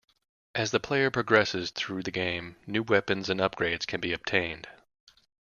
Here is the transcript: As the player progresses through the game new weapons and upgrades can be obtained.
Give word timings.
As 0.55 0.71
the 0.71 0.79
player 0.79 1.11
progresses 1.11 1.69
through 1.69 2.01
the 2.01 2.09
game 2.09 2.55
new 2.65 2.81
weapons 2.81 3.29
and 3.29 3.39
upgrades 3.39 3.85
can 3.85 4.01
be 4.01 4.13
obtained. 4.13 4.67